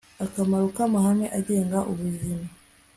akamaro 0.25 0.65
k'amahame 0.75 1.25
agenga 1.37 1.79
ubuzima 1.91 2.45